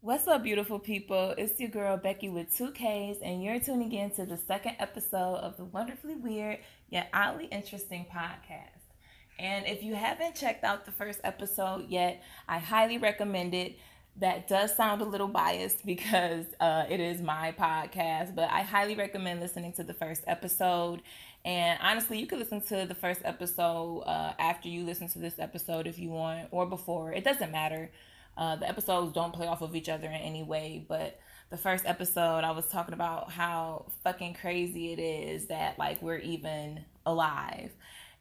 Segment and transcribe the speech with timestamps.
[0.00, 1.34] What's up, beautiful people?
[1.36, 5.38] It's your girl Becky with two Ks, and you're tuning in to the second episode
[5.38, 8.78] of the wonderfully weird yet oddly interesting podcast.
[9.40, 13.76] And if you haven't checked out the first episode yet, I highly recommend it.
[14.14, 18.94] That does sound a little biased because uh, it is my podcast, but I highly
[18.94, 21.02] recommend listening to the first episode.
[21.44, 25.40] And honestly, you could listen to the first episode uh, after you listen to this
[25.40, 27.12] episode if you want, or before.
[27.12, 27.90] It doesn't matter.
[28.38, 31.18] Uh, the episodes don't play off of each other in any way, but
[31.50, 36.18] the first episode, I was talking about how fucking crazy it is that like we're
[36.18, 37.72] even alive.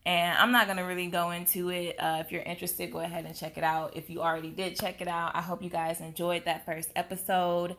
[0.08, 1.98] And I'm not gonna really go into it.
[2.00, 3.96] Uh, if you're interested, go ahead and check it out.
[3.96, 7.76] If you already did check it out, I hope you guys enjoyed that first episode.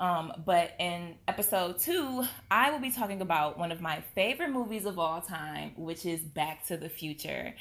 [0.00, 4.86] Um, but in episode two, I will be talking about one of my favorite movies
[4.86, 7.54] of all time, which is Back to the Future.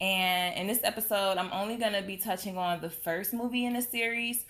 [0.00, 3.72] And in this episode, I'm only going to be touching on the first movie in
[3.74, 4.44] the series.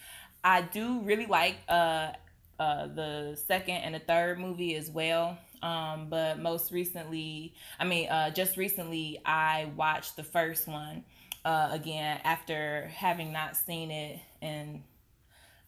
[0.45, 2.13] I do really like uh,
[2.59, 5.39] uh, the second and the third movie as well.
[5.63, 11.05] Um, but most recently, I mean, uh, just recently, I watched the first one
[11.45, 14.83] uh, again after having not seen it in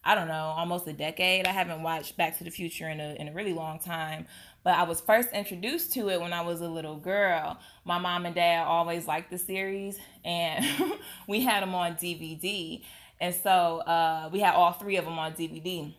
[0.03, 1.45] I don't know, almost a decade.
[1.45, 4.25] I haven't watched Back to the Future in a in a really long time.
[4.63, 7.57] But I was first introduced to it when I was a little girl.
[7.83, 10.65] My mom and dad always liked the series, and
[11.27, 12.83] we had them on DVD.
[13.19, 15.93] And so uh, we had all three of them on DVD.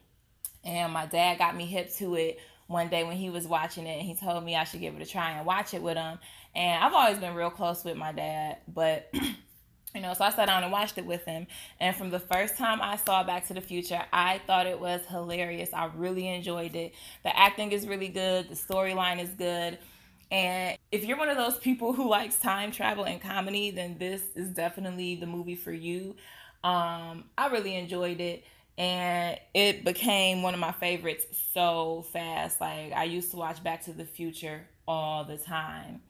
[0.65, 3.99] And my dad got me hip to it one day when he was watching it,
[3.99, 6.19] and he told me I should give it a try and watch it with him.
[6.55, 9.13] And I've always been real close with my dad, but
[9.95, 11.47] you know, so I sat down and watched it with him.
[11.81, 15.03] And from the first time I saw Back to the Future, I thought it was
[15.07, 15.71] hilarious.
[15.73, 16.95] I really enjoyed it.
[17.25, 19.79] The acting is really good, the storyline is good.
[20.31, 24.23] And if you're one of those people who likes time travel and comedy, then this
[24.35, 26.17] is definitely the movie for you.
[26.65, 28.45] Um, I really enjoyed it
[28.79, 32.61] and it became one of my favorites so fast.
[32.61, 36.01] Like I used to watch Back to the Future all the time.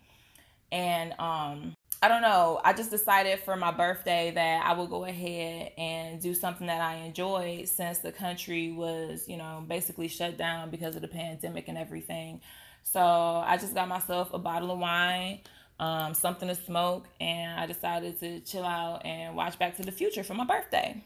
[0.70, 2.60] And um I don't know.
[2.64, 6.80] I just decided for my birthday that I would go ahead and do something that
[6.80, 11.68] I enjoyed since the country was, you know, basically shut down because of the pandemic
[11.68, 12.40] and everything.
[12.82, 15.42] So I just got myself a bottle of wine,
[15.78, 19.92] um, something to smoke, and I decided to chill out and watch Back to the
[19.92, 21.04] Future for my birthday.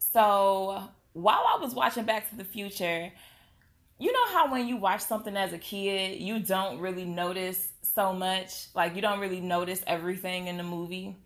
[0.00, 0.82] So
[1.12, 3.12] while I was watching Back to the Future,
[4.00, 8.14] you know how when you watch something as a kid, you don't really notice so
[8.14, 8.68] much.
[8.74, 11.16] Like you don't really notice everything in the movie.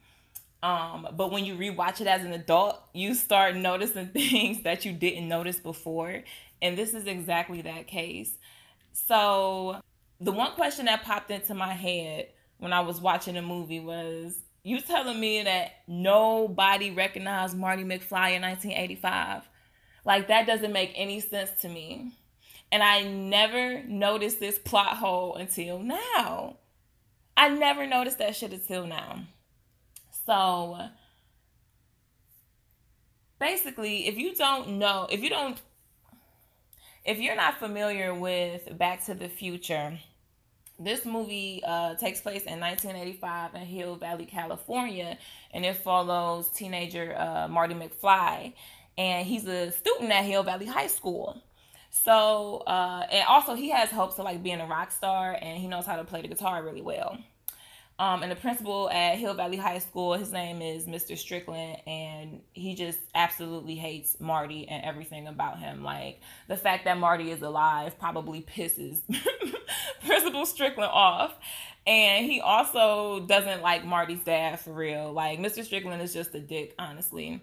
[0.61, 4.93] Um, but when you rewatch it as an adult, you start noticing things that you
[4.93, 6.25] didn't notice before.
[6.61, 8.37] And this is exactly that case.
[8.93, 9.81] So,
[10.21, 14.37] the one question that popped into my head when I was watching the movie was
[14.63, 19.43] you telling me that nobody recognized Marty McFly in 1985?
[20.05, 22.15] Like, that doesn't make any sense to me.
[22.75, 26.57] And I never noticed this plot hole until now.
[27.37, 29.21] I never noticed that shit until now.
[30.27, 30.89] So
[33.39, 35.57] basically, if you don't know, if you don't,
[37.05, 39.97] if you're not familiar with Back to the Future,
[40.77, 45.17] this movie uh, takes place in 1985 in Hill Valley, California,
[45.53, 48.53] and it follows teenager uh, Marty McFly,
[48.99, 51.41] and he's a student at Hill Valley High School.
[51.97, 55.69] So, uh, and also he has hopes of like being a rock star and he
[55.69, 57.17] knows how to play the guitar really well.
[58.01, 61.17] Um, and the principal at Hill Valley High School, his name is Mr.
[61.17, 65.85] Strickland, and he just absolutely hates Marty and everything about him.
[65.85, 69.01] Like the fact that Marty is alive probably pisses
[70.05, 71.33] Principal Strickland off.
[71.87, 75.13] And he also doesn't like Marty's dad for real.
[75.13, 75.63] Like Mr.
[75.63, 77.41] Strickland is just a dick, honestly.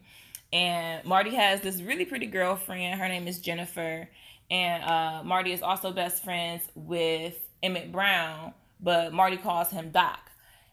[0.51, 2.99] And Marty has this really pretty girlfriend.
[2.99, 4.09] Her name is Jennifer
[4.51, 10.19] and uh, Marty is also best friends with Emmett Brown, but Marty calls him Doc.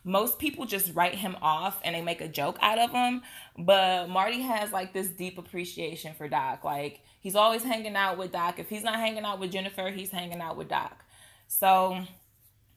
[0.03, 3.23] Most people just write him off and they make a joke out of him,
[3.57, 6.65] but Marty has like this deep appreciation for Doc.
[6.65, 8.59] Like he's always hanging out with Doc.
[8.59, 11.05] If he's not hanging out with Jennifer, he's hanging out with Doc.
[11.47, 12.03] So,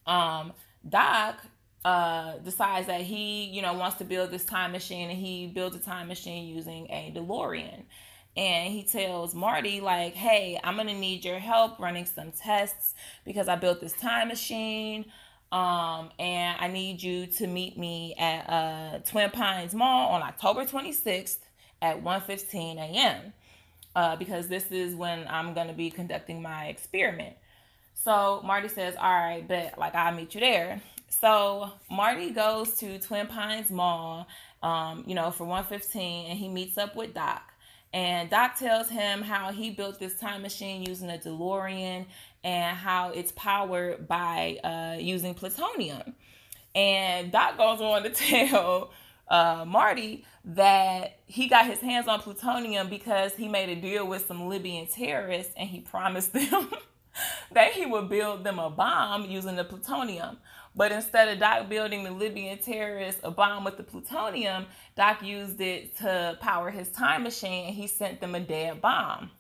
[0.06, 0.54] um,
[0.88, 1.38] Doc
[1.84, 5.76] uh, decides that he, you know, wants to build this time machine, and he builds
[5.76, 7.84] a time machine using a DeLorean
[8.38, 12.94] and he tells Marty like, "Hey, I'm gonna need your help running some tests
[13.26, 15.12] because I built this time machine,
[15.52, 20.66] um, and I need you to meet me at uh, Twin Pines Mall on October
[20.66, 21.40] 26th
[21.82, 23.34] at 1:15 a.m.
[23.94, 27.36] Uh, because this is when I'm gonna be conducting my experiment."
[27.94, 32.98] So Marty says, "All right, but like I'll meet you there." So Marty goes to
[33.00, 34.26] Twin Pines Mall,
[34.64, 37.51] um, you know, for 1:15, and he meets up with Doc
[37.94, 42.06] And Doc tells him how he built this time machine using a DeLorean
[42.44, 46.16] and how it's powered by uh, using plutonium.
[46.74, 48.92] And Doc goes on to tell
[49.28, 54.26] uh, Marty that he got his hands on plutonium because he made a deal with
[54.26, 56.70] some Libyan terrorists and he promised them
[57.52, 60.38] that he would build them a bomb using the plutonium.
[60.76, 65.60] But instead of Doc building the Libyan terrorists a bomb with the plutonium, Doc used
[65.60, 69.32] it to power his time machine and he sent them a dead bomb.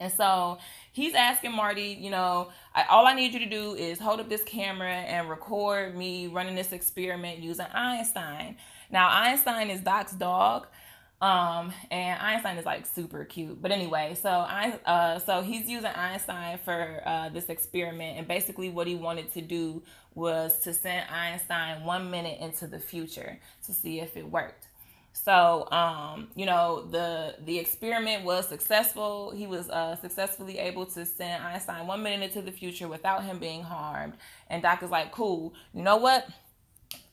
[0.00, 0.58] And so
[0.92, 4.28] he's asking Marty, you know, I, all I need you to do is hold up
[4.28, 8.56] this camera and record me running this experiment using Einstein.
[8.90, 10.68] Now Einstein is Doc's dog.
[11.20, 13.60] Um, and Einstein is like super cute.
[13.60, 18.70] But anyway, so I uh so he's using Einstein for uh this experiment and basically
[18.70, 19.82] what he wanted to do
[20.14, 24.68] was to send Einstein 1 minute into the future to see if it worked.
[25.12, 29.32] So, um, you know, the the experiment was successful.
[29.32, 33.38] He was uh, successfully able to send Einstein one minute into the future without him
[33.40, 34.14] being harmed.
[34.48, 35.54] And Doc is like, "Cool.
[35.74, 36.28] You know what?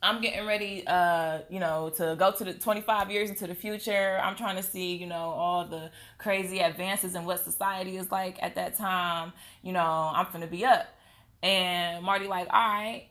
[0.01, 4.19] I'm getting ready, uh, you know, to go to the 25 years into the future.
[4.21, 5.89] I'm trying to see, you know, all the
[6.19, 9.33] crazy advances in what society is like at that time.
[9.63, 10.85] You know, I'm gonna be up.
[11.41, 13.07] And Marty like, all right.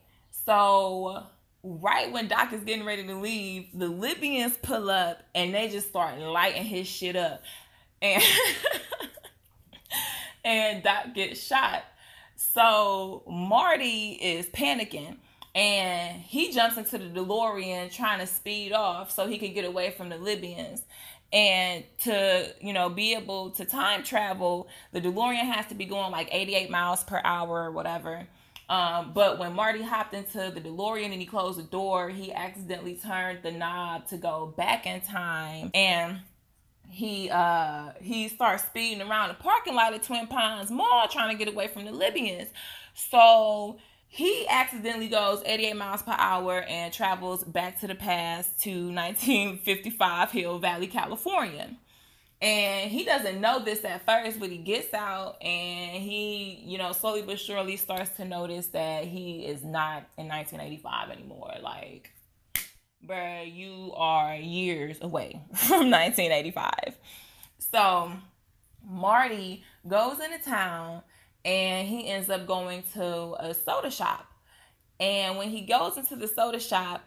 [0.47, 1.25] So
[1.65, 5.89] right when Doc is getting ready to leave, the Libyans pull up and they just
[5.89, 7.43] start lighting his shit up.
[8.03, 8.23] And
[10.45, 11.83] and Doc gets shot.
[12.37, 15.17] So Marty is panicking
[15.55, 19.91] and he jumps into the DeLorean trying to speed off so he can get away
[19.91, 20.83] from the Libyans.
[21.33, 26.13] And to, you know, be able to time travel, the DeLorean has to be going
[26.13, 28.27] like 88 miles per hour or whatever.
[28.69, 32.95] Um, but when Marty hopped into the DeLorean and he closed the door, he accidentally
[32.97, 36.21] turned the knob to go back in time and
[36.91, 41.45] he uh he starts speeding around the parking lot at Twin Pines Mall trying to
[41.45, 42.51] get away from the Libyans.
[42.95, 43.79] So
[44.15, 50.31] he accidentally goes 88 miles per hour and travels back to the past to 1955
[50.31, 51.77] Hill Valley, California.
[52.41, 56.93] And he doesn't know this at first, but he gets out and he, you know,
[56.93, 61.55] slowly but surely starts to notice that he is not in 1985 anymore.
[61.61, 62.13] Like,
[63.05, 66.97] bruh, you are years away from 1985.
[67.59, 68.13] So
[68.89, 71.03] Marty goes into town
[71.45, 74.27] and he ends up going to a soda shop.
[75.01, 77.05] And when he goes into the soda shop,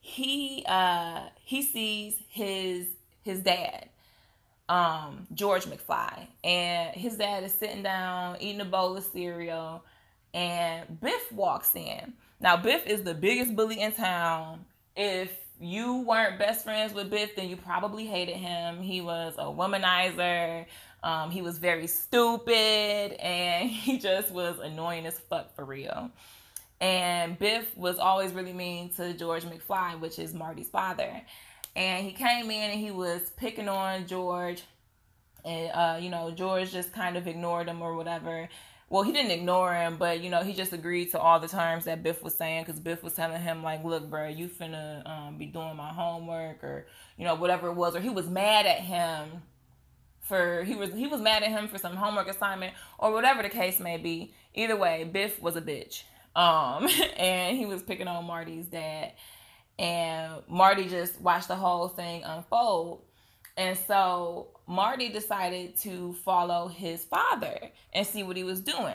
[0.00, 2.86] he uh he sees his
[3.22, 3.88] his dad,
[4.68, 6.26] um, George McFly.
[6.44, 9.84] And his dad is sitting down eating a bowl of cereal
[10.32, 12.14] and Biff walks in.
[12.40, 14.64] Now Biff is the biggest bully in town.
[14.96, 18.80] If you weren't best friends with Biff, then you probably hated him.
[18.80, 20.66] He was a womanizer.
[21.02, 22.52] Um, he was very stupid
[23.20, 26.10] and he just was annoying as fuck for real.
[26.80, 31.22] And Biff was always really mean to George McFly, which is Marty's father.
[31.76, 34.62] And he came in and he was picking on George.
[35.44, 38.48] And, uh, you know, George just kind of ignored him or whatever.
[38.88, 41.84] Well, he didn't ignore him, but, you know, he just agreed to all the terms
[41.84, 45.38] that Biff was saying because Biff was telling him, like, look, bro, you finna um,
[45.38, 46.86] be doing my homework or,
[47.16, 47.94] you know, whatever it was.
[47.94, 49.42] Or he was mad at him
[50.30, 53.48] for he was he was mad at him for some homework assignment or whatever the
[53.48, 54.32] case may be.
[54.54, 56.04] Either way, Biff was a bitch.
[56.36, 59.12] Um, and he was picking on Marty's dad,
[59.78, 63.02] and Marty just watched the whole thing unfold.
[63.56, 67.58] And so Marty decided to follow his father
[67.92, 68.94] and see what he was doing.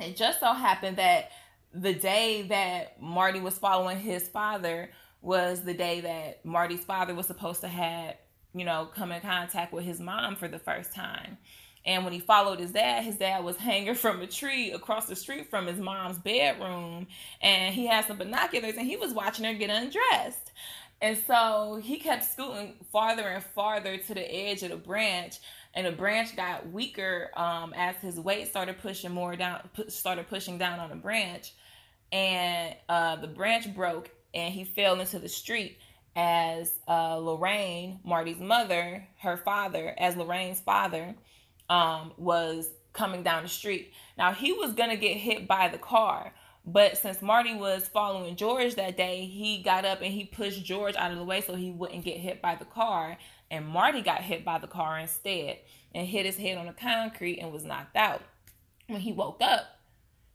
[0.00, 1.30] It just so happened that
[1.72, 4.90] the day that Marty was following his father
[5.22, 8.16] was the day that Marty's father was supposed to have
[8.56, 11.36] you know, come in contact with his mom for the first time.
[11.84, 15.14] And when he followed his dad, his dad was hanging from a tree across the
[15.14, 17.06] street from his mom's bedroom.
[17.40, 20.52] And he had some binoculars and he was watching her get undressed.
[21.00, 25.36] And so he kept scooting farther and farther to the edge of the branch.
[25.74, 30.58] And the branch got weaker um, as his weight started pushing more down, started pushing
[30.58, 31.52] down on the branch.
[32.10, 35.78] And uh, the branch broke and he fell into the street
[36.16, 41.14] as uh, Lorraine, Marty's mother, her father, as Lorraine's father,
[41.68, 43.92] um, was coming down the street.
[44.16, 46.32] Now he was gonna get hit by the car,
[46.64, 50.96] but since Marty was following George that day, he got up and he pushed George
[50.96, 53.18] out of the way so he wouldn't get hit by the car.
[53.52, 55.58] And Marty got hit by the car instead
[55.94, 58.22] and hit his head on the concrete and was knocked out.
[58.88, 59.78] When he woke up,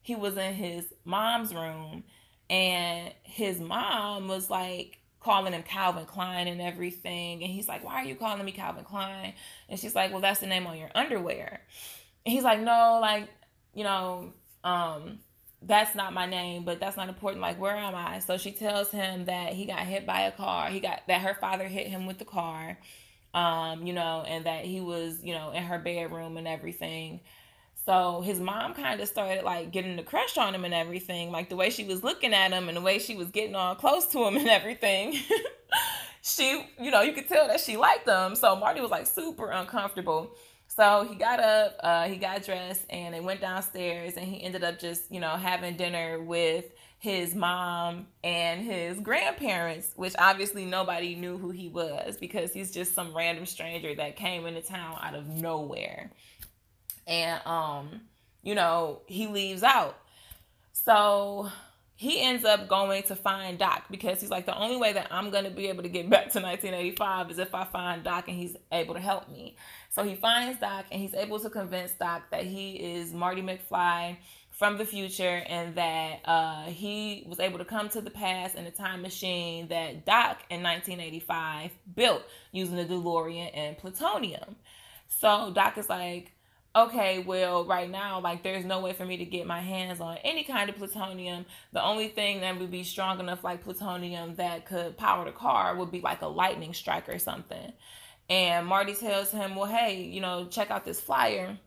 [0.01, 2.05] he was in his mom's room
[2.49, 7.43] and his mom was like calling him Calvin Klein and everything.
[7.43, 9.33] And he's like, Why are you calling me Calvin Klein?
[9.69, 11.61] And she's like, Well, that's the name on your underwear.
[12.25, 13.29] And he's like, No, like,
[13.73, 15.19] you know, um,
[15.61, 17.41] that's not my name, but that's not important.
[17.41, 18.19] Like, where am I?
[18.19, 20.69] So she tells him that he got hit by a car.
[20.69, 22.79] He got that her father hit him with the car,
[23.33, 27.21] um, you know, and that he was, you know, in her bedroom and everything.
[27.85, 31.49] So his mom kind of started like getting the crush on him and everything, like
[31.49, 34.05] the way she was looking at him and the way she was getting all close
[34.07, 35.17] to him and everything.
[36.21, 38.35] she, you know, you could tell that she liked him.
[38.35, 40.35] So Marty was like super uncomfortable.
[40.67, 44.63] So he got up, uh, he got dressed, and they went downstairs, and he ended
[44.63, 46.65] up just, you know, having dinner with
[46.97, 52.93] his mom and his grandparents, which obviously nobody knew who he was because he's just
[52.93, 56.11] some random stranger that came into town out of nowhere
[57.07, 58.01] and um,
[58.43, 59.97] you know, he leaves out.
[60.73, 61.51] So
[62.01, 65.29] he ends up going to find Doc because he's like, the only way that I'm
[65.29, 68.35] going to be able to get back to 1985 is if I find Doc and
[68.35, 69.55] he's able to help me.
[69.89, 74.17] So he finds Doc and he's able to convince Doc that he is Marty McFly
[74.49, 78.65] from the future and that uh, he was able to come to the past in
[78.65, 84.55] a time machine that Doc in 1985 built using the DeLorean and plutonium.
[85.19, 86.31] So Doc is like,
[86.75, 90.17] okay, well, right now, like, there's no way for me to get my hands on
[90.17, 91.45] any kind of plutonium.
[91.73, 95.75] The only thing that would be strong enough, like plutonium, that could power the car
[95.75, 97.73] would be like a lightning strike or something.
[98.29, 101.57] And Marty tells him, well, hey, you know, check out this flyer.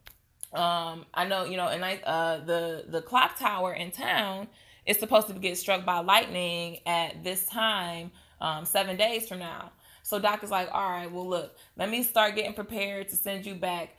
[0.54, 4.46] Um, I know, you know, and I, uh, the the clock tower in town
[4.86, 9.72] is supposed to get struck by lightning at this time, um, seven days from now.
[10.04, 13.46] So Doc is like, all right, well, look, let me start getting prepared to send
[13.46, 13.96] you back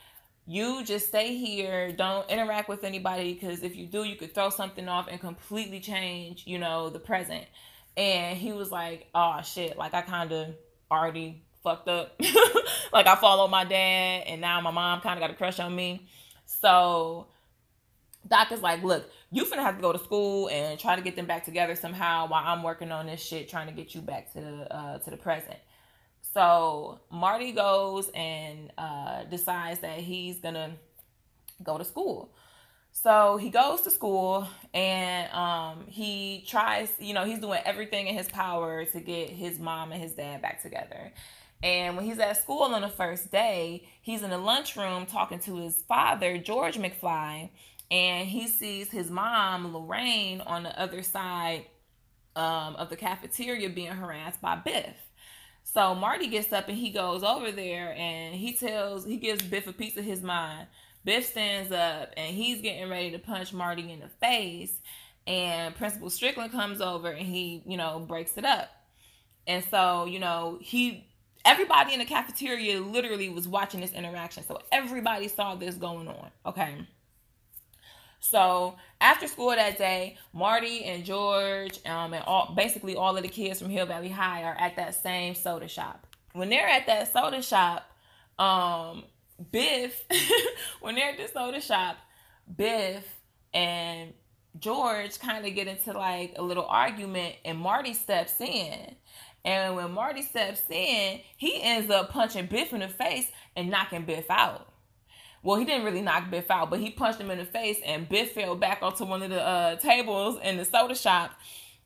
[0.47, 1.91] you just stay here.
[1.91, 5.79] Don't interact with anybody because if you do you could throw something off and completely
[5.79, 7.45] change you know the present.
[7.97, 10.55] And he was like oh shit like i kind of
[10.91, 12.19] already fucked up.
[12.93, 15.75] Like i followed my dad and now my mom kind of got a crush on
[15.75, 16.07] me.
[16.45, 17.27] So
[18.27, 21.15] doc is like look you finna have to go to school and try to get
[21.15, 24.31] them back together somehow while i'm working on this shit trying to get you back
[24.33, 25.57] to the uh, to the present
[26.35, 30.75] so Marty goes and uh, decides that he's gonna
[31.63, 32.35] go to school.
[32.91, 38.15] So he goes to school and um, he tries, you know, he's doing everything in
[38.15, 41.13] his power to get his mom and his dad back together.
[41.63, 45.55] And when he's at school on the first day, he's in the lunchroom talking to
[45.55, 47.49] his father, George McFly,
[47.89, 51.67] and he sees his mom, Lorraine, on the other side
[52.35, 55.04] um, of the cafeteria being harassed by Biff.
[55.67, 59.67] So Marty gets up and he goes over there and he tells, he gives Biff
[59.67, 60.67] a piece of his mind.
[61.03, 64.79] Biff stands up and he's getting ready to punch Marty in the face.
[65.27, 68.69] And Principal Strickland comes over and he, you know, breaks it up.
[69.47, 71.07] And so, you know, he,
[71.43, 74.43] everybody in the cafeteria literally was watching this interaction.
[74.45, 76.29] So everybody saw this going on.
[76.45, 76.75] Okay.
[78.29, 83.29] So after school that day, Marty and George, um, and all basically all of the
[83.29, 86.07] kids from Hill Valley High are at that same soda shop.
[86.33, 87.85] When they're at that soda shop,
[88.39, 89.03] um,
[89.51, 90.05] Biff,
[90.81, 91.97] when they're at the soda shop,
[92.57, 93.05] Biff
[93.53, 94.11] and
[94.57, 98.95] George kind of get into like a little argument, and Marty steps in.
[99.43, 104.03] And when Marty steps in, he ends up punching Biff in the face and knocking
[104.03, 104.67] Biff out.
[105.45, 108.09] Well, he didn't really knock Biff out, but he punched him in the face, and
[108.09, 111.33] Biff fell back onto one of the uh, tables in the soda shop.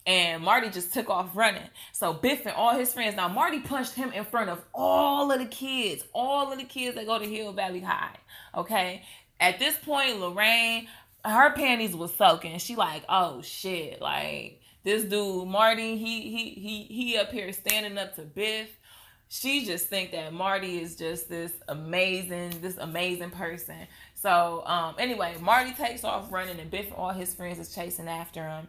[0.07, 1.69] And Marty just took off running.
[1.91, 3.17] So Biff and all his friends.
[3.17, 6.95] Now Marty punched him in front of all of the kids, all of the kids
[6.95, 8.15] that go to Hill Valley High.
[8.55, 9.03] Okay.
[9.41, 10.87] At this point, Lorraine,
[11.25, 12.59] her panties was soaking.
[12.59, 17.97] She like, oh shit, like this dude Marty, he he he he up here standing
[17.97, 18.69] up to Biff
[19.29, 23.88] she just think that Marty is just this amazing, this amazing person.
[24.15, 28.07] So um, anyway, Marty takes off running, and Biff and all his friends is chasing
[28.07, 28.67] after him.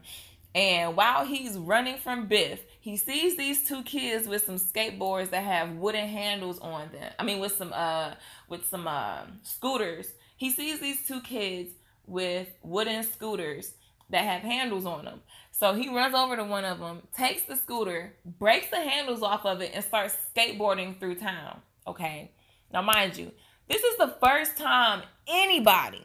[0.54, 5.44] And while he's running from Biff, he sees these two kids with some skateboards that
[5.44, 7.12] have wooden handles on them.
[7.18, 8.14] I mean, with some uh,
[8.48, 10.12] with some uh, scooters.
[10.36, 11.70] He sees these two kids
[12.06, 13.74] with wooden scooters
[14.10, 15.20] that have handles on them.
[15.60, 19.44] So he runs over to one of them, takes the scooter, breaks the handles off
[19.44, 21.60] of it, and starts skateboarding through town.
[21.86, 22.30] Okay.
[22.72, 23.30] Now, mind you,
[23.68, 26.00] this is the first time anybody,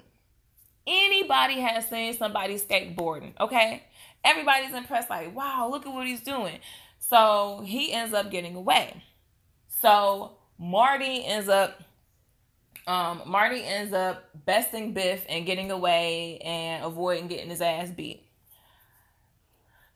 [0.86, 3.32] anybody has seen somebody skateboarding.
[3.40, 3.84] Okay.
[4.26, 6.60] Everybody's impressed, like, wow, look at what he's doing.
[7.00, 9.04] So he ends up getting away.
[9.70, 11.82] So Marty ends up
[12.88, 18.26] um, Marty ends up besting Biff and getting away and avoiding getting his ass beat.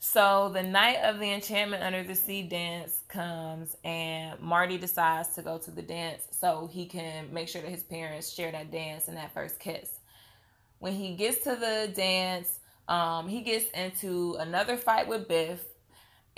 [0.02, 5.42] So the night of the enchantment under the sea dance comes, and Marty decides to
[5.42, 9.10] go to the dance so he can make sure that his parents share that dance
[9.10, 9.90] and that first kiss.
[10.80, 15.60] When he gets to the dance, um, he gets into another fight with Biff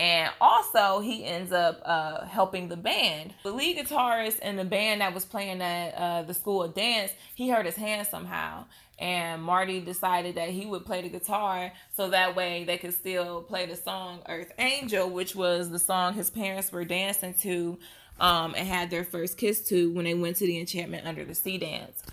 [0.02, 3.36] and also, he ends up uh, helping the band.
[3.44, 7.50] The lead guitarist in the band that was playing at uh, the school dance, he
[7.50, 8.66] hurt his hand somehow.
[9.02, 13.42] And Marty decided that he would play the guitar so that way they could still
[13.42, 17.80] play the song Earth Angel, which was the song his parents were dancing to
[18.20, 21.34] um, and had their first kiss to when they went to the Enchantment Under the
[21.34, 22.04] Sea dance.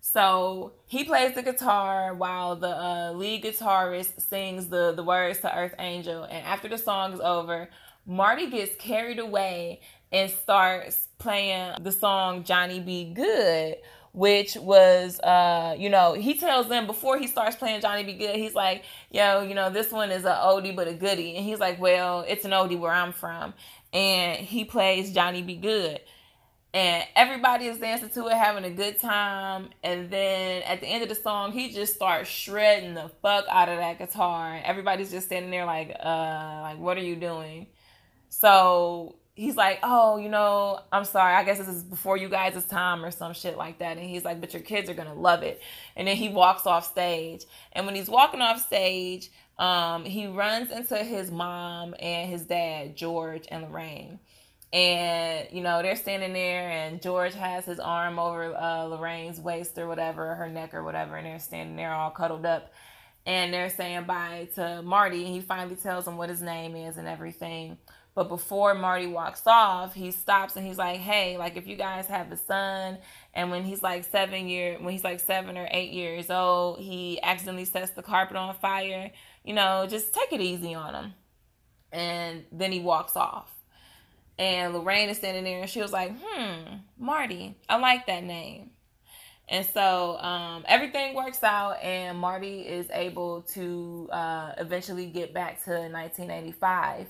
[0.00, 5.54] So he plays the guitar while the uh, lead guitarist sings the, the words to
[5.54, 6.22] Earth Angel.
[6.22, 7.68] And after the song is over,
[8.06, 9.80] Marty gets carried away
[10.12, 13.12] and starts playing the song Johnny B.
[13.12, 13.76] Goode,
[14.12, 18.14] which was, uh, you know, he tells them before he starts playing Johnny B.
[18.14, 21.36] Goode, he's like, yo, you know, this one is an oldie but a goodie.
[21.36, 23.54] And he's like, well, it's an oldie where I'm from.
[23.92, 25.56] And he plays Johnny B.
[25.56, 26.00] Goode
[26.72, 29.70] and everybody is dancing to it, having a good time.
[29.82, 33.68] And then at the end of the song, he just starts shredding the fuck out
[33.68, 34.54] of that guitar.
[34.54, 37.66] And everybody's just standing there like, uh, like, what are you doing?
[38.28, 41.34] So he's like, oh, you know, I'm sorry.
[41.34, 43.96] I guess this is before you guys' time or some shit like that.
[43.96, 45.62] And he's like, but your kids are gonna love it.
[45.96, 47.44] And then he walks off stage.
[47.72, 52.96] And when he's walking off stage, um, he runs into his mom and his dad,
[52.96, 54.18] George and Lorraine
[54.72, 59.76] and you know they're standing there and george has his arm over uh, lorraine's waist
[59.78, 62.72] or whatever her neck or whatever and they're standing there all cuddled up
[63.26, 66.96] and they're saying bye to marty and he finally tells them what his name is
[66.98, 67.76] and everything
[68.20, 72.04] but before marty walks off he stops and he's like hey like if you guys
[72.04, 72.98] have a son
[73.32, 77.18] and when he's like seven year when he's like seven or eight years old he
[77.22, 79.10] accidentally sets the carpet on fire
[79.42, 81.14] you know just take it easy on him
[81.92, 83.50] and then he walks off
[84.38, 88.70] and Lorraine is standing there and she was like, hmm, Marty, I like that name.
[89.50, 95.62] And so um, everything works out, and Marty is able to uh, eventually get back
[95.64, 97.08] to 1985.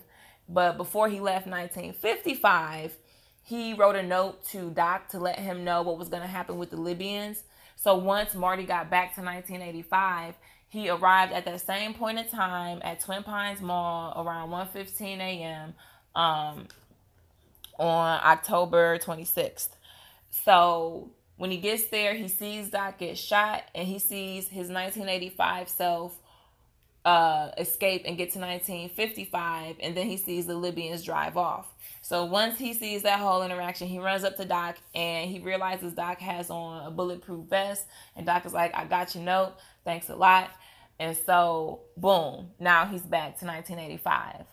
[0.52, 2.96] But before he left 1955,
[3.42, 6.58] he wrote a note to Doc to let him know what was going to happen
[6.58, 7.44] with the Libyans.
[7.76, 10.34] So once Marty got back to 1985,
[10.68, 15.74] he arrived at that same point in time at Twin Pines Mall around 1:15 a.m.
[16.14, 16.66] Um,
[17.78, 19.68] on October 26th.
[20.30, 25.68] So when he gets there, he sees Doc get shot and he sees his 1985
[25.68, 26.18] self
[27.04, 31.66] uh, escape and get to 1955, and then he sees the Libyans drive off.
[32.02, 35.92] So once he sees that whole interaction, he runs up to Doc and he realizes
[35.92, 37.86] Doc has on a bulletproof vest,
[38.16, 40.50] and Doc is like, "I got your note, thanks a lot."
[40.98, 44.46] And so, boom, now he's back to 1985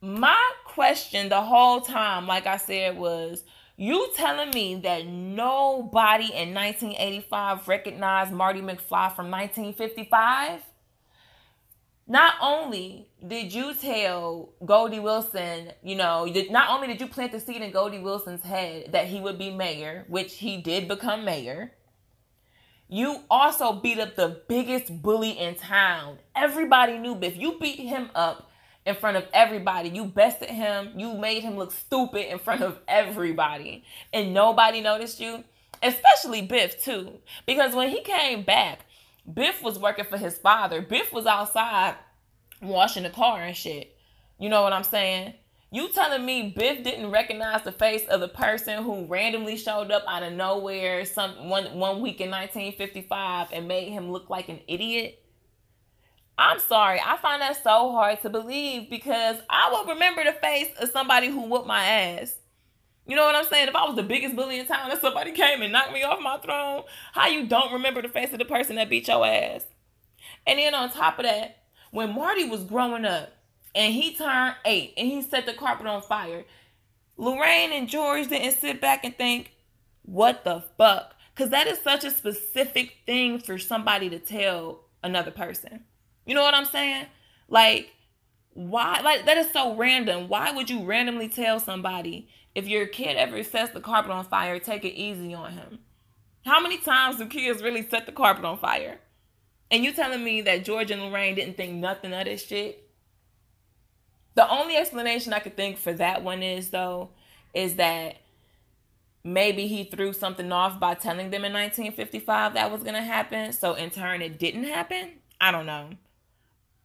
[0.00, 3.44] my question the whole time, like I said, was
[3.76, 10.62] you telling me that nobody in 1985 recognized Marty McFly from 1955?
[12.10, 17.38] Not only did you tell Goldie Wilson, you know, not only did you plant the
[17.38, 21.70] seed in Goldie Wilson's head that he would be mayor, which he did become mayor,
[22.88, 26.18] you also beat up the biggest bully in town.
[26.34, 27.36] Everybody knew Biff.
[27.36, 28.50] You beat him up
[28.84, 29.90] in front of everybody.
[29.90, 30.90] You bested him.
[30.96, 33.84] You made him look stupid in front of everybody.
[34.12, 35.44] And nobody noticed you,
[35.80, 37.20] especially Biff, too.
[37.46, 38.80] Because when he came back,
[39.32, 40.80] Biff was working for his father.
[40.80, 41.96] Biff was outside
[42.62, 43.96] washing the car and shit.
[44.38, 45.34] You know what I'm saying?
[45.72, 50.02] You telling me Biff didn't recognize the face of the person who randomly showed up
[50.08, 54.60] out of nowhere some one one week in 1955 and made him look like an
[54.66, 55.22] idiot?
[56.36, 57.00] I'm sorry.
[57.04, 61.28] I find that so hard to believe because I will remember the face of somebody
[61.28, 62.34] who whooped my ass.
[63.10, 63.66] You know what I'm saying?
[63.66, 66.20] If I was the biggest bully in town and somebody came and knocked me off
[66.20, 69.64] my throne, how you don't remember the face of the person that beat your ass?
[70.46, 71.56] And then on top of that,
[71.90, 73.32] when Marty was growing up
[73.74, 76.44] and he turned eight and he set the carpet on fire,
[77.16, 79.54] Lorraine and George didn't sit back and think,
[80.02, 81.16] what the fuck?
[81.34, 85.82] Because that is such a specific thing for somebody to tell another person.
[86.26, 87.06] You know what I'm saying?
[87.48, 87.90] Like,
[88.52, 89.00] why?
[89.00, 90.28] Like, that is so random.
[90.28, 94.58] Why would you randomly tell somebody if your kid ever sets the carpet on fire,
[94.58, 95.78] take it easy on him?
[96.44, 98.98] How many times do kids really set the carpet on fire?
[99.70, 102.88] And you telling me that George and Lorraine didn't think nothing of this shit?
[104.34, 107.10] The only explanation I could think for that one is though,
[107.54, 108.16] is that
[109.22, 113.52] maybe he threw something off by telling them in 1955 that was gonna happen.
[113.52, 115.12] So in turn, it didn't happen.
[115.40, 115.90] I don't know.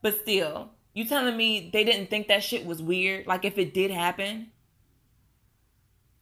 [0.02, 3.26] But still, you telling me they didn't think that shit was weird?
[3.26, 4.52] Like if it did happen?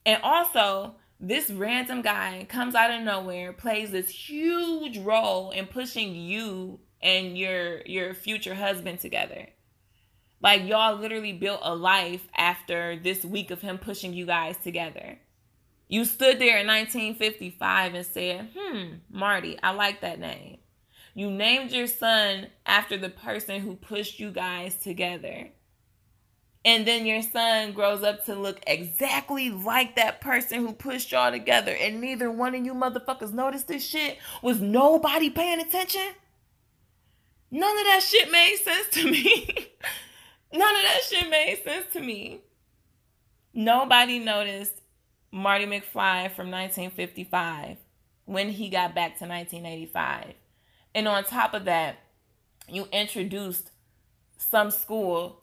[0.05, 6.15] And also, this random guy comes out of nowhere, plays this huge role in pushing
[6.15, 9.47] you and your your future husband together.
[10.41, 15.19] Like y'all literally built a life after this week of him pushing you guys together.
[15.87, 20.57] You stood there in 1955 and said, "Hmm, Marty, I like that name."
[21.13, 25.51] You named your son after the person who pushed you guys together.
[26.65, 31.31] And then your son grows up to look exactly like that person who pushed y'all
[31.31, 31.75] together.
[31.75, 34.17] And neither one of you motherfuckers noticed this shit.
[34.41, 36.13] Was nobody paying attention?
[37.51, 39.45] None of that shit made sense to me.
[40.53, 42.41] None of that shit made sense to me.
[43.53, 44.81] Nobody noticed
[45.31, 47.77] Marty McFly from 1955
[48.25, 50.33] when he got back to 1985.
[50.95, 51.97] And on top of that,
[52.67, 53.71] you introduced
[54.37, 55.42] some school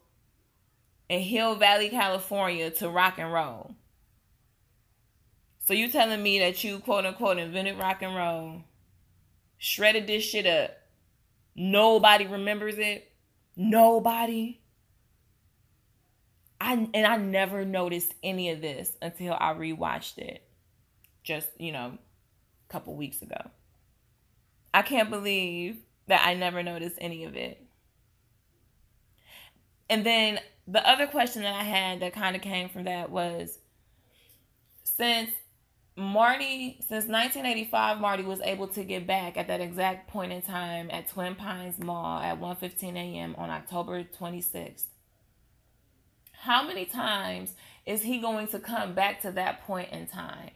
[1.11, 3.75] in Hill Valley, California to rock and roll.
[5.66, 8.62] So you telling me that you quote unquote invented rock and roll,
[9.59, 10.70] shredded this shit up.
[11.57, 13.11] Nobody remembers it.
[13.57, 14.61] Nobody.
[16.61, 20.44] I and I never noticed any of this until I rewatched it
[21.25, 21.99] just, you know,
[22.68, 23.51] a couple weeks ago.
[24.73, 27.66] I can't believe that I never noticed any of it.
[29.90, 33.59] And then the other question that I had that kind of came from that was
[34.85, 35.31] since
[35.96, 40.88] Marty, since 1985, Marty was able to get back at that exact point in time
[40.92, 43.35] at Twin Pines Mall at 1:15 a.m.
[43.37, 44.85] on October 26th.
[46.33, 50.53] How many times is he going to come back to that point in time?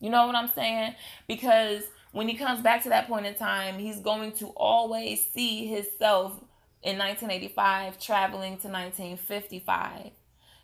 [0.00, 0.96] You know what I'm saying?
[1.28, 5.66] Because when he comes back to that point in time, he's going to always see
[5.66, 6.43] himself
[6.84, 10.10] in 1985 traveling to 1955.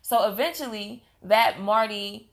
[0.01, 2.31] So eventually, that Marty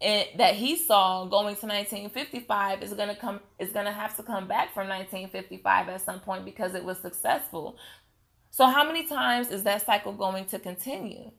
[0.00, 4.48] it, that he saw going to 1955 is gonna come is gonna have to come
[4.48, 7.78] back from 1955 at some point because it was successful.
[8.50, 11.30] So how many times is that cycle going to continue?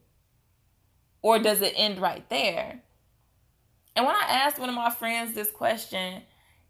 [1.21, 2.81] Or does it end right there?
[3.95, 6.23] And when I asked one of my friends this question,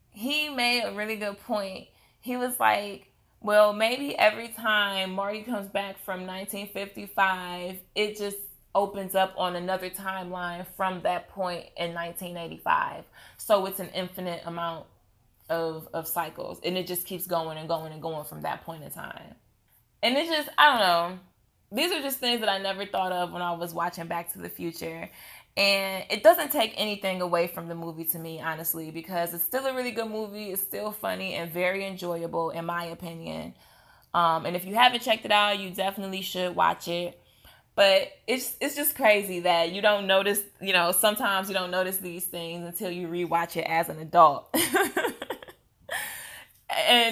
[0.10, 1.88] he made a really good point.
[2.20, 3.13] He was like,
[3.44, 8.38] well, maybe every time Marty comes back from 1955, it just
[8.74, 13.04] opens up on another timeline from that point in 1985.
[13.38, 14.88] So it's an infinite amount
[15.50, 18.84] of of cycles and it just keeps going and going and going from that point
[18.84, 19.36] in time.
[20.02, 21.20] And it's just I don't know.
[21.72, 24.40] These are just things that I never thought of when I was watching Back to
[24.40, 25.10] the Future.
[25.56, 29.66] And it doesn't take anything away from the movie to me, honestly, because it's still
[29.68, 30.52] a really good movie.
[30.52, 33.54] It's still funny and very enjoyable, in my opinion.
[34.16, 37.20] Um, and if you haven't checked it out, you definitely should watch it.
[37.76, 41.98] But it's it's just crazy that you don't notice, you know, sometimes you don't notice
[41.98, 44.48] these things until you rewatch it as an adult.
[44.54, 44.64] and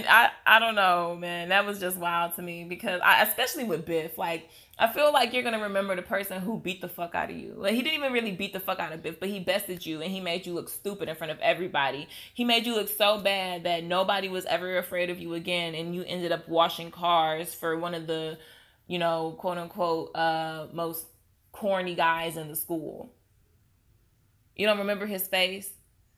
[0.07, 1.49] I I don't know, man.
[1.49, 4.49] That was just wild to me because I especially with Biff, like
[4.81, 7.53] I feel like you're gonna remember the person who beat the fuck out of you.
[7.55, 10.01] Like he didn't even really beat the fuck out of Biff, but he bested you
[10.01, 12.07] and he made you look stupid in front of everybody.
[12.33, 15.93] He made you look so bad that nobody was ever afraid of you again, and
[15.93, 18.39] you ended up washing cars for one of the,
[18.87, 21.05] you know, quote unquote, uh, most
[21.51, 23.13] corny guys in the school.
[24.55, 25.71] You don't remember his face?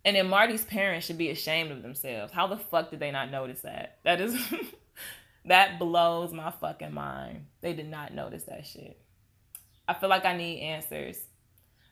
[0.06, 2.32] And then Marty's parents should be ashamed of themselves.
[2.32, 3.98] How the fuck did they not notice that?
[4.06, 4.38] That is
[5.46, 7.46] that blows my fucking mind.
[7.62, 9.00] They did not notice that shit.
[9.88, 11.18] I feel like I need answers.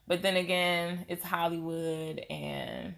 [0.07, 2.95] But then again, it's Hollywood and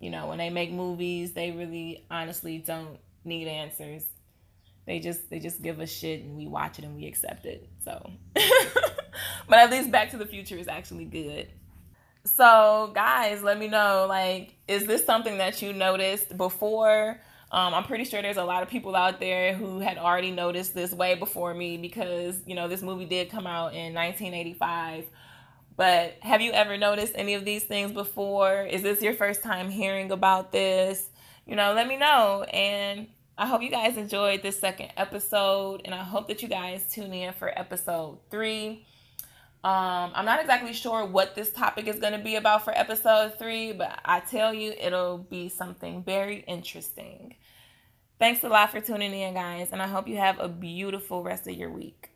[0.00, 4.04] you know, when they make movies, they really honestly don't need answers.
[4.86, 7.68] They just they just give us shit and we watch it and we accept it.
[7.84, 8.10] So
[9.48, 11.48] but at least Back to the Future is actually good.
[12.26, 17.20] So, guys, let me know like is this something that you noticed before?
[17.50, 20.74] Um, I'm pretty sure there's a lot of people out there who had already noticed
[20.74, 25.04] this way before me because, you know, this movie did come out in 1985.
[25.76, 28.62] But have you ever noticed any of these things before?
[28.62, 31.08] Is this your first time hearing about this?
[31.46, 32.44] You know, let me know.
[32.44, 35.82] And I hope you guys enjoyed this second episode.
[35.84, 38.86] And I hope that you guys tune in for episode three.
[39.64, 43.38] Um, I'm not exactly sure what this topic is going to be about for episode
[43.38, 47.36] three, but I tell you, it'll be something very interesting.
[48.18, 51.48] Thanks a lot for tuning in, guys, and I hope you have a beautiful rest
[51.48, 52.10] of your week.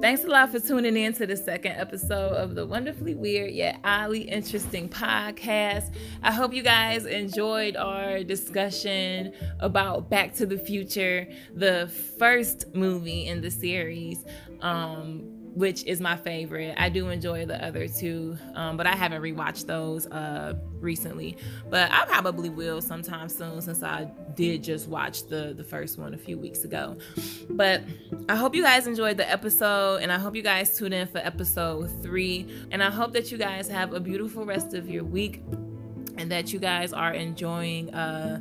[0.00, 3.80] Thanks a lot for tuning in to the second episode of the wonderfully weird yet
[3.84, 5.94] oddly interesting podcast.
[6.22, 13.26] I hope you guys enjoyed our discussion about Back to the Future, the first movie
[13.26, 14.24] in the series.
[14.62, 16.74] Um, which is my favorite.
[16.78, 21.36] I do enjoy the other two, um, but I haven't rewatched those uh, recently.
[21.68, 26.14] But I probably will sometime soon since I did just watch the the first one
[26.14, 26.96] a few weeks ago.
[27.50, 27.82] But
[28.28, 31.18] I hope you guys enjoyed the episode, and I hope you guys tune in for
[31.18, 32.46] episode three.
[32.70, 35.42] And I hope that you guys have a beautiful rest of your week,
[36.16, 37.92] and that you guys are enjoying.
[37.94, 38.40] Uh,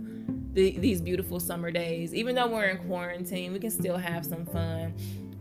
[0.52, 2.14] the, these beautiful summer days.
[2.14, 4.96] Even though we're in quarantine, we can still have some fun.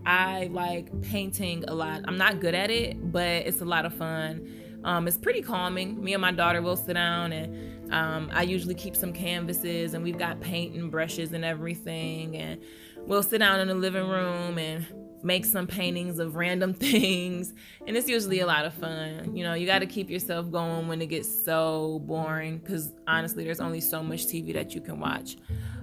[0.09, 2.01] I like painting a lot.
[2.07, 4.81] I'm not good at it, but it's a lot of fun.
[4.83, 6.03] Um, it's pretty calming.
[6.03, 10.03] Me and my daughter will sit down and um, I usually keep some canvases and
[10.03, 12.35] we've got paint and brushes and everything.
[12.37, 12.59] And
[13.05, 14.87] we'll sit down in the living room and
[15.21, 17.53] make some paintings of random things.
[17.85, 19.35] And it's usually a lot of fun.
[19.35, 23.43] You know, you got to keep yourself going when it gets so boring because honestly,
[23.43, 25.37] there's only so much TV that you can watch.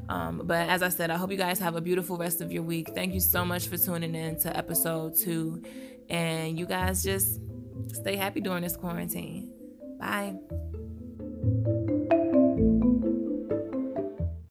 [0.08, 2.62] Um, but as I said, I hope you guys have a beautiful rest of your
[2.62, 2.90] week.
[2.94, 5.62] Thank you so much for tuning in to episode two.
[6.08, 7.40] And you guys just
[7.92, 9.52] stay happy during this quarantine.
[9.98, 10.36] Bye.